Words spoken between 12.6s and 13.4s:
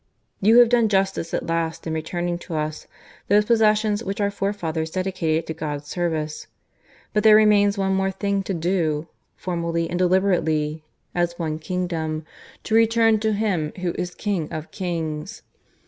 to return to